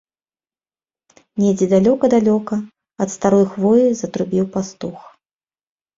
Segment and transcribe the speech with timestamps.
[1.41, 2.55] Недзе далёка-далёка,
[3.05, 4.99] ад старой хвоі, затрубіў пастух.